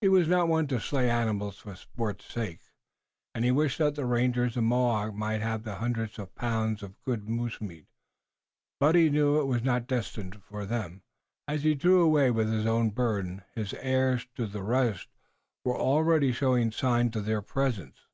He 0.00 0.08
was 0.08 0.26
not 0.26 0.48
one 0.48 0.66
to 0.66 0.80
slay 0.80 1.08
animals 1.08 1.58
for 1.58 1.76
sport's 1.76 2.24
sake, 2.24 2.58
and 3.32 3.44
he 3.44 3.52
wished 3.52 3.78
that 3.78 3.94
the 3.94 4.04
rangers 4.04 4.56
and 4.56 4.66
Mohawks 4.66 5.16
might 5.16 5.40
have 5.40 5.62
the 5.62 5.76
hundreds 5.76 6.18
of 6.18 6.34
pounds 6.34 6.82
of 6.82 7.00
good 7.04 7.28
moose 7.28 7.60
meat, 7.60 7.86
but 8.80 8.96
he 8.96 9.08
knew 9.08 9.40
it 9.40 9.44
was 9.44 9.62
not 9.62 9.86
destined 9.86 10.42
for 10.42 10.66
them. 10.66 11.04
As 11.46 11.62
he 11.62 11.76
drew 11.76 12.02
away 12.02 12.28
with 12.28 12.50
his 12.52 12.66
own 12.66 12.90
burden 12.90 13.42
his 13.54 13.72
heirs 13.74 14.26
to 14.34 14.48
the 14.48 14.64
rest 14.64 15.06
were 15.64 15.78
already 15.78 16.32
showing 16.32 16.72
signs 16.72 17.14
of 17.14 17.24
their 17.26 17.40
presence. 17.40 18.08